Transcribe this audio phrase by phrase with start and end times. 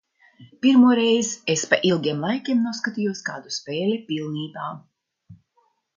[0.63, 4.71] Pirmoreiz es pa ilgiem laikiem noskatījos kādu spēli pilnībā.